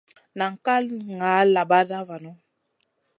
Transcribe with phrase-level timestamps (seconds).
[0.37, 0.75] Nan ka
[1.17, 2.31] ŋa labaɗa vanu.